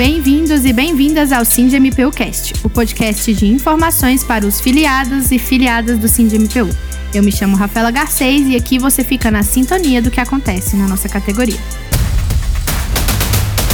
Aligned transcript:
Bem-vindos 0.00 0.64
e 0.64 0.72
bem-vindas 0.72 1.30
ao 1.30 1.44
SINDMPUcast, 1.44 2.54
o 2.64 2.70
podcast 2.70 3.34
de 3.34 3.44
informações 3.44 4.24
para 4.24 4.46
os 4.46 4.58
filiados 4.58 5.30
e 5.30 5.38
filiadas 5.38 5.98
do 5.98 6.08
SINDMPU. 6.08 6.70
Eu 7.12 7.22
me 7.22 7.30
chamo 7.30 7.54
Rafaela 7.54 7.90
Garcês 7.90 8.48
e 8.48 8.56
aqui 8.56 8.78
você 8.78 9.04
fica 9.04 9.30
na 9.30 9.42
sintonia 9.42 10.00
do 10.00 10.10
que 10.10 10.18
acontece 10.18 10.74
na 10.74 10.88
nossa 10.88 11.06
categoria. 11.06 11.58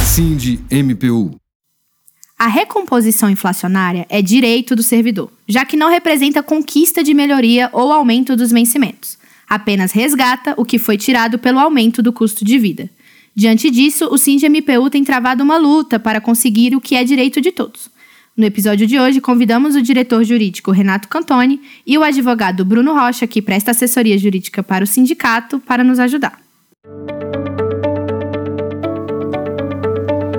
SINDMPU 0.03 1.39
a 2.37 2.47
recomposição 2.47 3.29
inflacionária 3.29 4.05
é 4.09 4.21
direito 4.21 4.75
do 4.75 4.83
servidor, 4.83 5.31
já 5.47 5.63
que 5.63 5.77
não 5.77 5.89
representa 5.89 6.43
conquista 6.43 7.01
de 7.01 7.13
melhoria 7.13 7.69
ou 7.71 7.89
aumento 7.89 8.35
dos 8.35 8.51
vencimentos. 8.51 9.17
Apenas 9.49 9.93
resgata 9.93 10.53
o 10.57 10.65
que 10.65 10.77
foi 10.77 10.97
tirado 10.97 11.39
pelo 11.39 11.57
aumento 11.57 12.01
do 12.01 12.11
custo 12.11 12.43
de 12.43 12.59
vida. 12.59 12.89
Diante 13.37 13.69
disso, 13.69 14.07
o 14.11 14.17
SINDMPU 14.17 14.89
tem 14.89 15.03
travado 15.03 15.43
uma 15.43 15.57
luta 15.57 15.99
para 15.99 16.19
conseguir 16.19 16.75
o 16.75 16.81
que 16.81 16.95
é 16.95 17.03
direito 17.03 17.39
de 17.39 17.51
todos. 17.51 17.87
No 18.35 18.43
episódio 18.43 18.87
de 18.87 18.99
hoje, 18.99 19.21
convidamos 19.21 19.75
o 19.75 19.81
diretor 19.81 20.23
jurídico 20.23 20.71
Renato 20.71 21.07
Cantoni 21.07 21.61
e 21.85 21.95
o 21.99 22.03
advogado 22.03 22.65
Bruno 22.65 22.95
Rocha, 22.95 23.27
que 23.27 23.39
presta 23.39 23.69
assessoria 23.69 24.17
jurídica 24.17 24.63
para 24.63 24.83
o 24.83 24.87
sindicato, 24.87 25.59
para 25.59 25.83
nos 25.83 25.99
ajudar. 25.99 26.41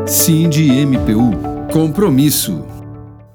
SINDMPU 0.04 1.68
Compromisso. 1.72 2.77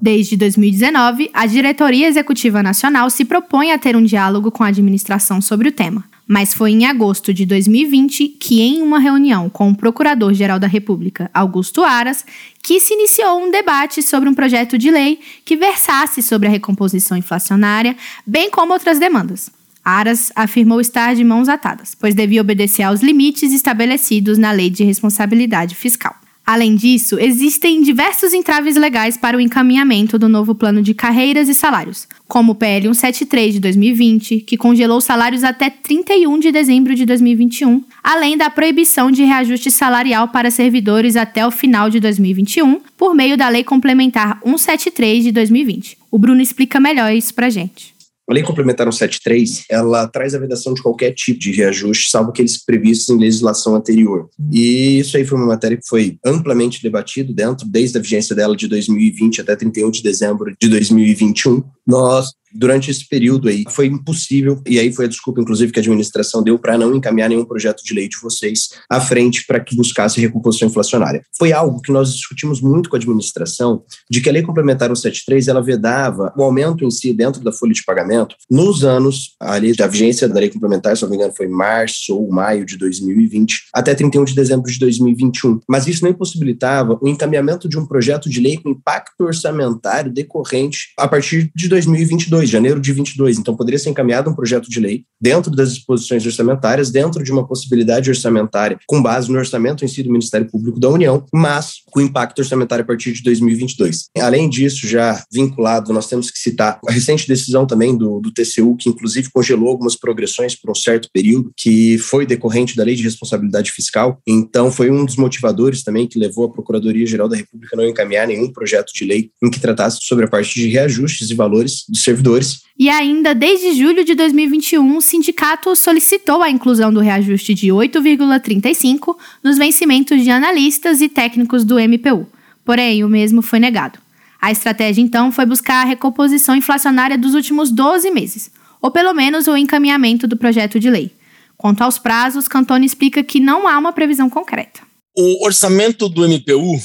Desde 0.04 0.36
2019, 0.36 1.30
a 1.34 1.46
Diretoria 1.46 2.10
Executiva 2.10 2.62
Nacional 2.62 3.10
se 3.10 3.24
propõe 3.24 3.72
a 3.72 3.78
ter 3.78 3.96
um 3.96 4.04
diálogo 4.04 4.52
com 4.52 4.62
a 4.62 4.68
administração 4.68 5.40
sobre 5.40 5.70
o 5.70 5.72
tema. 5.72 6.04
Mas 6.28 6.54
foi 6.54 6.72
em 6.72 6.86
agosto 6.86 7.34
de 7.34 7.46
2020 7.46 8.28
que, 8.38 8.60
em 8.60 8.82
uma 8.82 9.00
reunião 9.00 9.50
com 9.50 9.70
o 9.70 9.76
Procurador-Geral 9.78 10.60
da 10.60 10.68
República, 10.68 11.32
Augusto 11.34 11.86
Aras, 11.86 12.26
que 12.62 12.82
se 12.82 12.94
iniciou 12.96 13.42
um 13.42 13.50
debate 13.50 14.02
sobre 14.02 14.28
um 14.28 14.34
projeto 14.34 14.78
de 14.78 14.92
lei 14.92 15.22
que 15.46 15.56
versasse 15.56 16.22
sobre 16.22 16.50
a 16.50 16.52
recomposição 16.52 17.16
inflacionária, 17.16 17.96
bem 18.28 18.52
como 18.52 18.74
outras 18.74 19.00
demandas. 19.00 19.50
Aras 19.86 20.34
afirmou 20.36 20.82
estar 20.82 21.16
de 21.16 21.24
mãos 21.24 21.48
atadas, 21.48 21.96
pois 21.98 22.14
devia 22.14 22.42
obedecer 22.42 22.84
aos 22.84 23.02
limites 23.02 23.54
estabelecidos 23.54 24.38
na 24.38 24.52
Lei 24.52 24.70
de 24.70 24.84
Responsabilidade 24.84 25.76
Fiscal. 25.76 26.14
Além 26.46 26.76
disso, 26.76 27.18
existem 27.18 27.82
diversos 27.82 28.34
entraves 28.34 28.76
legais 28.76 29.16
para 29.16 29.38
o 29.38 29.40
encaminhamento 29.40 30.20
do 30.20 30.28
novo 30.28 30.54
plano 30.54 30.82
de 30.82 30.94
carreiras 30.94 31.48
e 31.48 31.54
salários, 31.54 32.06
como 32.28 32.52
o 32.52 32.56
PL 32.56 32.94
173 32.94 33.54
de 33.54 33.60
2020, 33.62 34.42
que 34.42 34.58
congelou 34.58 35.00
salários 35.00 35.44
até 35.46 35.70
31 35.70 36.40
de 36.40 36.52
dezembro 36.52 36.96
de 36.96 37.06
2021, 37.06 37.82
além 38.04 38.36
da 38.36 38.50
proibição 38.50 39.10
de 39.10 39.24
reajuste 39.24 39.72
salarial 39.72 40.28
para 40.28 40.52
servidores 40.52 41.16
até 41.16 41.48
o 41.48 41.52
final 41.52 41.90
de 41.90 42.02
2021, 42.02 42.82
por 42.98 43.16
meio 43.16 43.38
da 43.38 43.48
Lei 43.48 43.64
Complementar 43.64 44.38
173 44.44 45.24
de 45.24 45.32
2020. 45.32 45.98
O 46.12 46.20
Bruno 46.20 46.42
explica 46.42 46.78
melhor 46.78 47.14
isso 47.14 47.34
pra 47.34 47.50
gente. 47.50 47.93
A 48.30 48.34
Lei 48.34 48.42
Complementar 48.42 48.86
173, 48.92 49.66
ela 49.70 50.08
traz 50.08 50.34
a 50.34 50.40
vedação 50.40 50.74
de 50.74 50.82
qualquer 50.82 51.12
tipo 51.12 51.40
de 51.40 51.52
reajuste, 51.52 52.10
salvo 52.10 52.30
aqueles 52.30 52.64
previstos 52.64 53.10
em 53.10 53.20
legislação 53.20 53.76
anterior. 53.76 54.30
E 54.50 55.00
isso 55.00 55.18
aí 55.18 55.26
foi 55.26 55.38
uma 55.38 55.48
matéria 55.48 55.76
que 55.76 55.88
foi 55.88 56.18
amplamente 56.26 56.82
debatido 56.82 57.34
dentro, 57.34 57.68
desde 57.68 57.98
a 57.98 58.02
vigência 58.02 58.34
dela 58.34 58.56
de 58.56 58.68
2020 58.70 59.42
até 59.42 59.58
31 59.58 59.92
de 59.92 60.02
dezembro 60.02 60.56
de 60.60 60.70
2021. 60.70 61.64
Nós 61.86 62.32
durante 62.54 62.92
esse 62.92 63.08
período 63.08 63.48
aí 63.48 63.64
foi 63.70 63.88
impossível, 63.88 64.62
e 64.68 64.80
aí 64.80 64.92
foi 64.92 65.06
a 65.06 65.08
desculpa, 65.08 65.42
inclusive, 65.42 65.72
que 65.72 65.80
a 65.80 65.82
administração 65.82 66.44
deu 66.44 66.58
para 66.60 66.78
não 66.78 66.96
encaminhar 66.96 67.30
nenhum 67.30 67.46
projeto 67.46 67.84
de 67.84 67.94
lei 67.94 68.08
de 68.08 68.18
vocês 68.22 68.70
à 68.90 69.02
frente 69.02 69.46
para 69.46 69.60
que 69.60 69.76
buscasse 69.76 70.22
recomposição 70.22 70.68
inflacionária. 70.68 71.24
Foi 71.38 71.52
algo 71.52 71.82
que 71.82 71.92
nós 71.92 72.14
discutimos 72.14 72.62
muito 72.62 72.90
com 72.90 72.96
a 72.96 73.00
administração, 73.00 73.84
de 74.10 74.22
que 74.22 74.30
a 74.30 74.32
lei 74.32 74.42
complementar 74.42 74.90
173 74.90 75.48
ela 75.48 75.62
vedava 75.62 76.34
o 76.38 76.44
aumento 76.44 76.86
em 76.86 76.92
si 76.92 77.14
dentro 77.14 77.44
da 77.44 77.52
folha 77.52 77.74
de 77.74 77.84
pagamento 77.84 78.36
nos 78.50 78.84
anos, 78.84 79.36
ali 79.40 79.76
da 79.76 79.88
vigência 79.88 80.28
da 80.28 80.40
lei 80.40 80.50
complementar, 80.50 80.96
se 80.96 81.04
não 81.04 81.10
me 81.10 81.16
engano, 81.16 81.34
foi 81.36 81.48
março 81.48 82.16
ou 82.16 82.32
maio 82.32 82.66
de 82.66 82.78
2020, 82.78 83.70
até 83.74 83.96
31 83.96 84.26
de 84.26 84.36
dezembro 84.36 84.72
de 84.72 84.80
2021. 84.80 85.60
Mas 85.68 85.88
isso 85.88 86.04
não 86.04 86.12
impossibilitava 86.12 86.98
o 87.02 87.08
encaminhamento 87.08 87.68
de 87.68 87.78
um 87.78 87.86
projeto 87.86 88.30
de 88.30 88.40
lei 88.40 88.58
com 88.58 88.70
impacto 88.70 89.24
orçamentário 89.24 90.12
decorrente 90.12 90.94
a 90.98 91.08
partir 91.08 91.52
de 91.56 91.68
2022 91.68 92.43
22, 92.44 92.50
janeiro 92.50 92.80
de 92.80 92.92
22. 92.94 93.38
Então, 93.38 93.56
poderia 93.56 93.80
ser 93.80 93.90
encaminhado 93.90 94.30
um 94.30 94.36
projeto 94.36 94.70
de 94.70 94.80
lei 94.80 95.04
dentro 95.20 95.52
das 95.52 95.74
disposições 95.74 96.26
orçamentárias, 96.26 96.92
dentro 96.92 97.24
de 97.24 97.32
uma 97.32 97.48
possibilidade 97.48 98.10
orçamentária 98.10 98.78
com 98.88 99.02
base 99.02 99.32
no 99.32 99.38
orçamento 99.38 99.84
em 99.84 99.88
si 99.88 100.04
do 100.04 100.12
Ministério 100.12 100.50
Público 100.50 100.80
da 100.80 100.90
União, 100.90 101.26
mas 101.34 101.76
com 101.92 102.02
impacto 102.02 102.40
orçamentário 102.40 102.84
a 102.84 102.86
partir 102.86 103.14
de 103.14 103.24
2022. 103.24 104.06
Além 104.20 104.50
disso, 104.50 104.88
já 104.88 105.24
vinculado, 105.32 105.94
nós 105.94 106.08
temos 106.08 106.30
que 106.30 106.38
citar 106.38 106.80
a 106.88 106.92
recente 106.92 107.28
decisão 107.28 107.66
também 107.66 107.98
do, 107.98 108.20
do 108.20 108.32
TCU, 108.32 108.76
que 108.76 108.90
inclusive 108.90 109.30
congelou 109.32 109.70
algumas 109.70 109.96
progressões 109.96 110.56
por 110.56 110.72
um 110.72 110.76
certo 110.76 111.10
período, 111.14 111.52
que 111.56 111.98
foi 111.98 112.26
decorrente 112.26 112.76
da 112.76 112.84
Lei 112.84 112.96
de 112.96 113.04
Responsabilidade 113.04 113.72
Fiscal. 113.72 114.20
Então, 114.28 114.72
foi 114.72 114.92
um 114.92 115.06
dos 115.06 115.16
motivadores 115.16 115.84
também 115.84 116.08
que 116.08 116.20
levou 116.20 116.46
a 116.46 116.50
Procuradoria-Geral 116.50 117.30
da 117.30 117.38
República 117.38 117.76
a 117.76 117.78
não 117.78 117.88
encaminhar 117.88 118.28
nenhum 118.28 118.52
projeto 118.52 118.92
de 118.94 119.06
lei 119.06 119.30
em 119.42 119.50
que 119.50 119.60
tratasse 119.60 120.00
sobre 120.02 120.26
a 120.26 120.28
parte 120.28 120.54
de 120.56 120.68
reajustes 120.68 121.30
e 121.30 121.36
valores 121.36 121.84
de 121.90 122.00
servidores 122.34 122.64
e 122.78 122.90
ainda 122.90 123.36
desde 123.36 123.76
julho 123.76 124.04
de 124.04 124.16
2021, 124.16 124.98
o 124.98 125.02
sindicato 125.02 125.76
solicitou 125.76 126.42
a 126.42 126.50
inclusão 126.50 126.92
do 126.92 127.00
reajuste 127.00 127.54
de 127.54 127.68
8,35 127.68 129.16
nos 129.44 129.58
vencimentos 129.58 130.24
de 130.24 130.32
analistas 130.32 131.00
e 131.00 131.08
técnicos 131.08 131.64
do 131.64 131.76
MPU. 131.80 132.28
Porém, 132.66 133.04
o 133.04 133.10
mesmo 133.10 133.42
foi 133.42 133.60
negado. 133.60 134.00
A 134.42 134.52
estratégia, 134.52 135.02
então, 135.02 135.32
foi 135.32 135.46
buscar 135.46 135.82
a 135.82 135.86
recomposição 135.86 136.56
inflacionária 136.56 137.18
dos 137.18 137.36
últimos 137.36 137.70
12 137.70 138.10
meses, 138.10 138.52
ou 138.82 138.90
pelo 138.90 139.14
menos 139.14 139.48
o 139.48 139.56
encaminhamento 139.56 140.28
do 140.28 140.36
projeto 140.36 140.80
de 140.80 140.90
lei. 140.90 141.12
Quanto 141.56 141.82
aos 141.82 142.00
prazos, 142.00 142.48
Cantone 142.48 142.86
explica 142.86 143.24
que 143.24 143.40
não 143.40 143.68
há 143.68 143.78
uma 143.78 143.94
previsão 143.94 144.30
concreta. 144.30 144.82
O 145.16 145.46
orçamento 145.46 146.10
do 146.10 146.28
MPU 146.28 146.76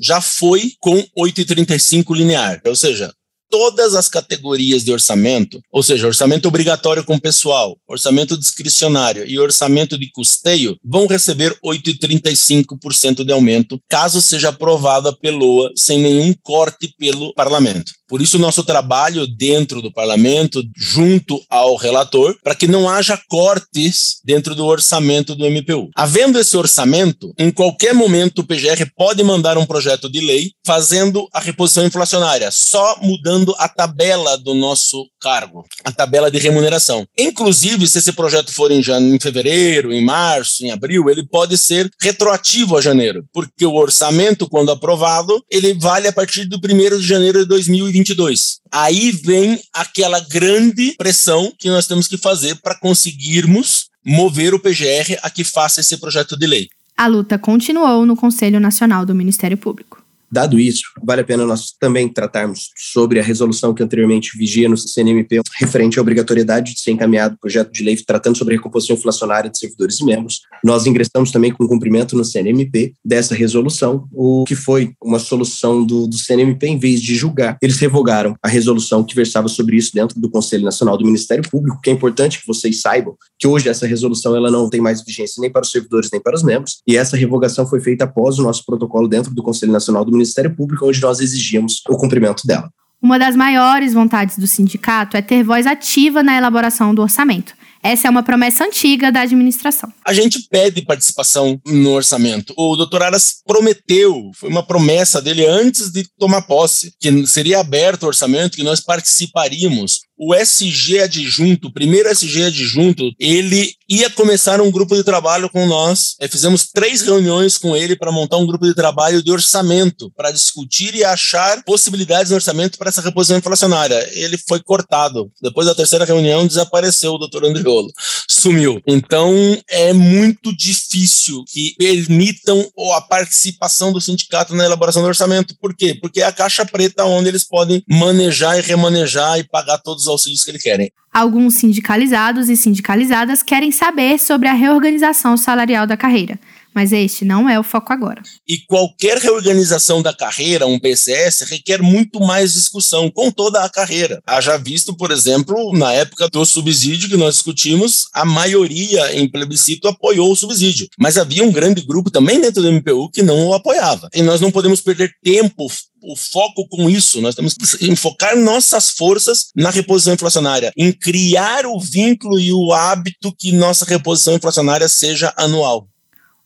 já 0.00 0.20
foi 0.20 0.72
com 0.78 0.96
8,35 1.18 2.16
linear, 2.16 2.62
ou 2.64 2.76
seja, 2.76 3.12
todas 3.52 3.94
as 3.94 4.08
categorias 4.08 4.82
de 4.82 4.90
orçamento, 4.90 5.60
ou 5.70 5.82
seja, 5.82 6.06
orçamento 6.06 6.48
obrigatório 6.48 7.04
com 7.04 7.18
pessoal, 7.18 7.76
orçamento 7.86 8.38
discricionário 8.38 9.28
e 9.28 9.38
orçamento 9.38 9.98
de 9.98 10.10
custeio, 10.10 10.78
vão 10.82 11.06
receber 11.06 11.54
8,35% 11.62 13.22
de 13.22 13.30
aumento, 13.30 13.78
caso 13.90 14.22
seja 14.22 14.48
aprovada 14.48 15.14
pela 15.14 15.36
LOA 15.36 15.70
sem 15.76 15.98
nenhum 15.98 16.32
corte 16.42 16.94
pelo 16.98 17.34
parlamento. 17.34 17.92
Por 18.08 18.20
isso, 18.20 18.38
nosso 18.38 18.62
trabalho 18.62 19.26
dentro 19.26 19.80
do 19.80 19.92
parlamento, 19.92 20.62
junto 20.76 21.42
ao 21.48 21.76
relator, 21.76 22.36
para 22.42 22.54
que 22.54 22.66
não 22.66 22.88
haja 22.88 23.18
cortes 23.28 24.20
dentro 24.24 24.54
do 24.54 24.66
orçamento 24.66 25.34
do 25.34 25.46
MPU. 25.46 25.90
Havendo 25.96 26.38
esse 26.38 26.56
orçamento, 26.56 27.32
em 27.38 27.50
qualquer 27.50 27.94
momento 27.94 28.40
o 28.40 28.44
PGR 28.44 28.86
pode 28.94 29.22
mandar 29.22 29.56
um 29.56 29.64
projeto 29.64 30.10
de 30.10 30.20
lei 30.20 30.52
fazendo 30.64 31.26
a 31.32 31.40
reposição 31.40 31.86
inflacionária, 31.86 32.50
só 32.50 32.98
mudando 33.00 33.41
a 33.58 33.68
tabela 33.68 34.36
do 34.38 34.54
nosso 34.54 35.06
cargo, 35.20 35.64
a 35.84 35.92
tabela 35.92 36.30
de 36.30 36.38
remuneração. 36.38 37.06
Inclusive, 37.18 37.86
se 37.88 37.98
esse 37.98 38.12
projeto 38.12 38.52
for 38.52 38.70
em, 38.70 38.80
em 38.80 39.20
fevereiro, 39.20 39.92
em 39.92 40.04
março, 40.04 40.64
em 40.64 40.70
abril, 40.70 41.08
ele 41.08 41.26
pode 41.26 41.56
ser 41.56 41.90
retroativo 42.00 42.76
a 42.76 42.80
janeiro, 42.80 43.24
porque 43.32 43.66
o 43.66 43.74
orçamento, 43.74 44.48
quando 44.48 44.70
aprovado, 44.70 45.42
ele 45.50 45.74
vale 45.74 46.08
a 46.08 46.12
partir 46.12 46.44
do 46.44 46.56
1 46.56 46.98
de 46.98 47.06
janeiro 47.06 47.40
de 47.40 47.46
2020 47.46 48.02
2022. 48.02 48.60
Aí 48.70 49.10
vem 49.10 49.60
aquela 49.72 50.20
grande 50.20 50.94
pressão 50.96 51.52
que 51.58 51.68
nós 51.68 51.86
temos 51.86 52.08
que 52.08 52.16
fazer 52.16 52.56
para 52.56 52.78
conseguirmos 52.78 53.86
mover 54.04 54.54
o 54.54 54.60
PGR 54.60 55.18
a 55.22 55.30
que 55.30 55.44
faça 55.44 55.80
esse 55.80 55.96
projeto 55.98 56.36
de 56.36 56.46
lei. 56.46 56.68
A 56.96 57.06
luta 57.06 57.38
continuou 57.38 58.04
no 58.04 58.16
Conselho 58.16 58.60
Nacional 58.60 59.06
do 59.06 59.14
Ministério 59.14 59.56
Público. 59.56 60.01
Dado 60.32 60.58
isso, 60.58 60.84
vale 61.04 61.20
a 61.20 61.24
pena 61.24 61.44
nós 61.44 61.74
também 61.78 62.08
tratarmos 62.08 62.70
sobre 62.74 63.20
a 63.20 63.22
resolução 63.22 63.74
que 63.74 63.82
anteriormente 63.82 64.30
vigia 64.34 64.66
no 64.66 64.78
CNMP 64.78 65.42
referente 65.60 65.98
à 65.98 66.02
obrigatoriedade 66.02 66.72
de 66.72 66.80
ser 66.80 66.92
encaminhado 66.92 67.36
projeto 67.38 67.70
de 67.70 67.84
lei 67.84 67.94
tratando 67.96 68.38
sobre 68.38 68.54
a 68.54 68.56
recomposição 68.56 68.96
inflacionária 68.96 69.50
de 69.50 69.58
servidores 69.58 70.00
e 70.00 70.04
membros. 70.06 70.40
Nós 70.64 70.86
ingressamos 70.86 71.30
também 71.30 71.52
com 71.52 71.68
cumprimento 71.68 72.16
no 72.16 72.24
CNMP 72.24 72.94
dessa 73.04 73.34
resolução, 73.34 74.08
o 74.10 74.44
que 74.44 74.54
foi 74.54 74.94
uma 75.02 75.18
solução 75.18 75.84
do, 75.84 76.06
do 76.06 76.16
CNMP, 76.16 76.66
em 76.66 76.78
vez 76.78 77.02
de 77.02 77.14
julgar, 77.14 77.58
eles 77.60 77.78
revogaram 77.78 78.34
a 78.42 78.48
resolução 78.48 79.04
que 79.04 79.14
versava 79.14 79.48
sobre 79.48 79.76
isso 79.76 79.92
dentro 79.92 80.18
do 80.18 80.30
Conselho 80.30 80.64
Nacional 80.64 80.96
do 80.96 81.04
Ministério 81.04 81.46
Público, 81.50 81.78
que 81.82 81.90
é 81.90 81.92
importante 81.92 82.40
que 82.40 82.46
vocês 82.46 82.80
saibam 82.80 83.14
que 83.38 83.46
hoje 83.46 83.68
essa 83.68 83.86
resolução 83.86 84.34
ela 84.34 84.50
não 84.50 84.70
tem 84.70 84.80
mais 84.80 85.04
vigência 85.04 85.42
nem 85.42 85.52
para 85.52 85.60
os 85.60 85.70
servidores 85.70 86.08
nem 86.10 86.22
para 86.22 86.34
os 86.34 86.42
membros, 86.42 86.78
e 86.88 86.96
essa 86.96 87.18
revogação 87.18 87.66
foi 87.66 87.80
feita 87.80 88.04
após 88.04 88.38
o 88.38 88.42
nosso 88.42 88.64
protocolo 88.64 89.06
dentro 89.06 89.34
do 89.34 89.42
Conselho 89.42 89.72
Nacional 89.72 90.06
do 90.06 90.10
Ministério 90.10 90.21
Ministério 90.22 90.54
Público, 90.54 90.86
onde 90.86 91.00
nós 91.00 91.20
exigimos 91.20 91.82
o 91.88 91.96
cumprimento 91.96 92.46
dela. 92.46 92.70
Uma 93.02 93.18
das 93.18 93.34
maiores 93.34 93.92
vontades 93.92 94.38
do 94.38 94.46
sindicato 94.46 95.16
é 95.16 95.22
ter 95.22 95.42
voz 95.42 95.66
ativa 95.66 96.22
na 96.22 96.36
elaboração 96.36 96.94
do 96.94 97.02
orçamento. 97.02 97.52
Essa 97.82 98.06
é 98.06 98.10
uma 98.10 98.22
promessa 98.22 98.64
antiga 98.64 99.10
da 99.10 99.22
administração. 99.22 99.92
A 100.06 100.12
gente 100.12 100.46
pede 100.48 100.82
participação 100.82 101.60
no 101.66 101.90
orçamento. 101.90 102.54
O 102.56 102.76
doutor 102.76 103.02
Aras 103.02 103.42
prometeu, 103.44 104.30
foi 104.36 104.48
uma 104.48 104.64
promessa 104.64 105.20
dele 105.20 105.44
antes 105.44 105.90
de 105.90 106.06
tomar 106.16 106.42
posse, 106.42 106.94
que 107.00 107.26
seria 107.26 107.58
aberto 107.58 108.04
o 108.04 108.06
orçamento, 108.06 108.56
que 108.56 108.62
nós 108.62 108.78
participaríamos 108.78 110.02
o 110.18 110.34
SG 110.34 111.00
adjunto, 111.00 111.68
o 111.68 111.72
primeiro 111.72 112.08
SG 112.08 112.44
adjunto, 112.44 113.10
ele 113.18 113.74
ia 113.88 114.08
começar 114.08 114.60
um 114.60 114.70
grupo 114.70 114.94
de 114.94 115.04
trabalho 115.04 115.50
com 115.50 115.66
nós. 115.66 116.14
É, 116.20 116.28
fizemos 116.28 116.70
três 116.72 117.02
reuniões 117.02 117.58
com 117.58 117.76
ele 117.76 117.96
para 117.96 118.12
montar 118.12 118.38
um 118.38 118.46
grupo 118.46 118.66
de 118.66 118.74
trabalho 118.74 119.22
de 119.22 119.30
orçamento, 119.30 120.10
para 120.16 120.30
discutir 120.30 120.94
e 120.94 121.04
achar 121.04 121.62
possibilidades 121.64 122.30
no 122.30 122.36
orçamento 122.36 122.78
para 122.78 122.88
essa 122.88 123.02
reposição 123.02 123.36
inflacionária. 123.36 124.08
Ele 124.12 124.38
foi 124.48 124.62
cortado. 124.62 125.30
Depois 125.42 125.66
da 125.66 125.74
terceira 125.74 126.04
reunião, 126.04 126.46
desapareceu 126.46 127.12
o 127.12 127.18
doutor 127.18 127.44
Andriolo. 127.44 127.90
Sumiu. 128.28 128.80
Então, 128.86 129.32
é 129.68 129.92
muito 129.92 130.56
difícil 130.56 131.44
que 131.52 131.74
permitam 131.76 132.66
a 132.94 133.00
participação 133.00 133.92
do 133.92 134.00
sindicato 134.00 134.54
na 134.54 134.64
elaboração 134.64 135.02
do 135.02 135.08
orçamento. 135.08 135.54
Por 135.60 135.74
quê? 135.76 135.94
Porque 136.00 136.20
é 136.20 136.24
a 136.24 136.32
caixa 136.32 136.64
preta 136.64 137.04
onde 137.04 137.28
eles 137.28 137.44
podem 137.44 137.82
manejar 137.88 138.58
e 138.58 138.62
remanejar 138.62 139.38
e 139.38 139.44
pagar 139.44 139.78
todos 139.78 140.04
os 140.04 140.11
auxílios 140.12 140.44
que 140.44 140.50
eles 140.50 140.62
querem. 140.62 140.90
Alguns 141.12 141.54
sindicalizados 141.54 142.48
e 142.48 142.56
sindicalizadas 142.56 143.42
querem 143.42 143.70
saber 143.70 144.18
sobre 144.18 144.48
a 144.48 144.52
reorganização 144.52 145.36
salarial 145.36 145.86
da 145.86 145.96
carreira, 145.96 146.38
mas 146.74 146.92
este 146.92 147.24
não 147.24 147.48
é 147.48 147.58
o 147.58 147.62
foco 147.62 147.92
agora. 147.92 148.22
E 148.46 148.58
qualquer 148.58 149.18
reorganização 149.18 150.02
da 150.02 150.12
carreira, 150.12 150.66
um 150.66 150.78
PCS, 150.78 151.40
requer 151.42 151.82
muito 151.82 152.20
mais 152.20 152.52
discussão 152.52 153.10
com 153.10 153.30
toda 153.30 153.64
a 153.64 153.68
carreira. 153.68 154.20
Haja 154.26 154.56
visto, 154.56 154.96
por 154.96 155.10
exemplo, 155.10 155.72
na 155.76 155.92
época 155.92 156.28
do 156.28 156.44
subsídio 156.44 157.08
que 157.08 157.16
nós 157.16 157.34
discutimos, 157.34 158.06
a 158.12 158.24
maioria 158.24 159.16
em 159.18 159.28
plebiscito 159.28 159.88
apoiou 159.88 160.30
o 160.30 160.36
subsídio, 160.36 160.88
mas 160.98 161.18
havia 161.18 161.44
um 161.44 161.52
grande 161.52 161.82
grupo 161.82 162.10
também 162.10 162.40
dentro 162.40 162.62
do 162.62 162.72
MPU 162.72 163.10
que 163.10 163.22
não 163.22 163.48
o 163.48 163.54
apoiava. 163.54 164.08
E 164.14 164.22
nós 164.22 164.40
não 164.40 164.50
podemos 164.50 164.80
perder 164.80 165.10
tempo 165.22 165.68
o 166.02 166.16
foco 166.16 166.66
com 166.68 166.90
isso. 166.90 167.20
Nós 167.20 167.34
temos 167.34 167.54
que 167.54 167.90
enfocar 167.90 168.36
nossas 168.36 168.90
forças 168.90 169.50
na 169.54 169.70
reposição 169.70 170.14
inflacionária, 170.14 170.72
em 170.76 170.92
criar 170.92 171.64
o 171.66 171.78
vínculo 171.78 172.38
e 172.38 172.52
o 172.52 172.72
hábito 172.72 173.34
que 173.38 173.52
nossa 173.52 173.84
reposição 173.84 174.34
inflacionária 174.34 174.88
seja 174.88 175.32
anual. 175.36 175.88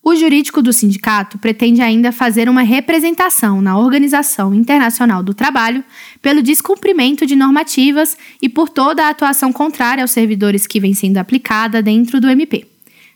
O 0.08 0.14
jurídico 0.14 0.62
do 0.62 0.72
sindicato 0.72 1.36
pretende 1.36 1.82
ainda 1.82 2.12
fazer 2.12 2.48
uma 2.48 2.62
representação 2.62 3.60
na 3.60 3.76
Organização 3.76 4.54
Internacional 4.54 5.20
do 5.20 5.34
Trabalho 5.34 5.82
pelo 6.22 6.44
descumprimento 6.44 7.26
de 7.26 7.34
normativas 7.34 8.16
e 8.40 8.48
por 8.48 8.68
toda 8.68 9.04
a 9.04 9.08
atuação 9.08 9.52
contrária 9.52 10.04
aos 10.04 10.12
servidores 10.12 10.64
que 10.64 10.78
vem 10.78 10.94
sendo 10.94 11.16
aplicada 11.16 11.82
dentro 11.82 12.20
do 12.20 12.28
MP, 12.28 12.68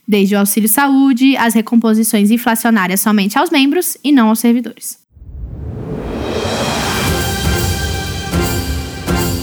desde 0.05 0.35
o 0.35 0.39
auxílio 0.39 0.67
saúde, 0.67 1.37
as 1.37 1.53
recomposições 1.53 2.29
inflacionárias 2.29 2.99
somente 2.99 3.39
aos 3.39 3.49
membros 3.49 3.97
e 4.03 4.11
não 4.11 4.27
aos 4.27 4.39
servidores. 4.39 4.99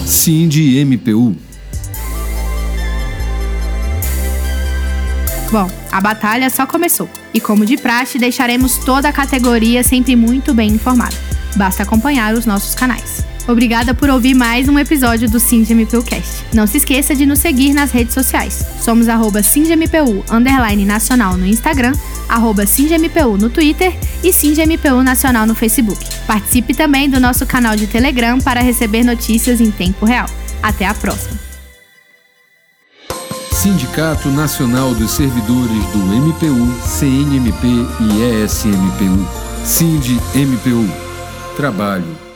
Cindy 0.05 0.85
MPU. 0.85 1.48
Bom, 5.51 5.69
a 5.91 5.99
batalha 5.99 6.49
só 6.49 6.65
começou. 6.65 7.09
E 7.33 7.39
como 7.39 7.65
de 7.65 7.75
praxe, 7.77 8.19
deixaremos 8.19 8.77
toda 8.77 9.09
a 9.09 9.13
categoria 9.13 9.83
sempre 9.83 10.15
muito 10.15 10.53
bem 10.53 10.69
informada. 10.71 11.15
Basta 11.55 11.83
acompanhar 11.83 12.35
os 12.35 12.45
nossos 12.45 12.75
canais. 12.75 13.25
Obrigada 13.47 13.95
por 13.95 14.11
ouvir 14.11 14.35
mais 14.35 14.69
um 14.69 14.77
episódio 14.77 15.27
do 15.27 15.39
SindMPUcast. 15.39 16.45
Não 16.53 16.67
se 16.67 16.77
esqueça 16.77 17.15
de 17.15 17.25
nos 17.25 17.39
seguir 17.39 17.73
nas 17.73 17.89
redes 17.91 18.13
sociais. 18.13 18.63
Somos 18.79 19.09
arroba 19.09 19.41
nacional 20.85 21.35
no 21.35 21.47
Instagram, 21.47 21.93
arroba 22.27 22.63
no 23.39 23.49
Twitter 23.49 23.97
e 24.23 24.31
SindMPU 24.31 25.01
Nacional 25.01 25.47
no 25.47 25.55
Facebook. 25.55 26.05
Participe 26.27 26.75
também 26.75 27.09
do 27.09 27.19
nosso 27.19 27.43
canal 27.47 27.75
de 27.75 27.87
Telegram 27.87 28.37
para 28.37 28.61
receber 28.61 29.03
notícias 29.03 29.59
em 29.59 29.71
tempo 29.71 30.05
real. 30.05 30.29
Até 30.61 30.85
a 30.85 30.93
próxima! 30.93 31.48
Sindicato 33.59 34.29
Nacional 34.29 34.95
dos 34.95 35.11
Servidores 35.11 35.85
do 35.87 35.97
MPU, 35.97 36.79
CNMP 36.81 37.67
e 37.99 38.41
ESMPU. 38.41 39.27
Sind 39.65 40.17
MPU. 40.33 40.87
Trabalho 41.57 42.28